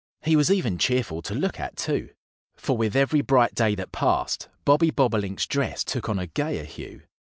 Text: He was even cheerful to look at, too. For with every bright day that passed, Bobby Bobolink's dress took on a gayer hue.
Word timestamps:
He 0.23 0.35
was 0.35 0.49
even 0.49 0.79
cheerful 0.79 1.21
to 1.21 1.35
look 1.35 1.59
at, 1.59 1.75
too. 1.77 2.09
For 2.55 2.75
with 2.75 2.95
every 2.95 3.21
bright 3.21 3.53
day 3.53 3.75
that 3.75 3.91
passed, 3.91 4.49
Bobby 4.65 4.89
Bobolink's 4.89 5.45
dress 5.45 5.83
took 5.83 6.09
on 6.09 6.17
a 6.17 6.25
gayer 6.25 6.65
hue. 6.65 7.03